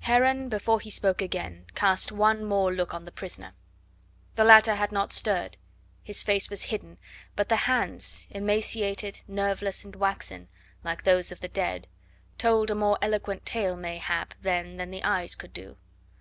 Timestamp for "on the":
2.94-3.12